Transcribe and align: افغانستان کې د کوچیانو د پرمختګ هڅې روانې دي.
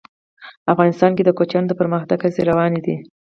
افغانستان 0.73 1.11
کې 1.15 1.23
د 1.25 1.29
کوچیانو 1.37 1.69
د 1.69 1.73
پرمختګ 1.81 2.17
هڅې 2.21 2.41
روانې 2.49 2.79
دي. 2.85 2.95